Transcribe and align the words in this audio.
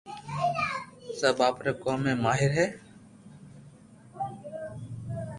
سب 1.19 1.35
آپري 1.47 1.71
ڪوم 1.83 2.01
ماھر 2.23 2.41
ھتو 2.57 2.75